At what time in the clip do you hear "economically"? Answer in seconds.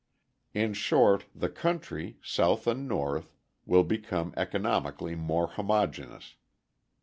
4.35-5.13